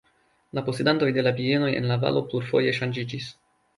[0.57, 3.29] La posedantoj de la bienoj en la valo plurfoje ŝanĝiĝis.